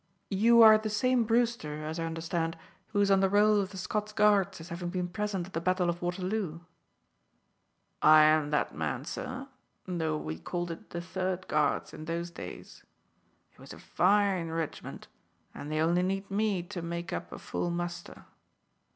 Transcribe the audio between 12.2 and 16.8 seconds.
days. It was a fine ridgment, and they only need me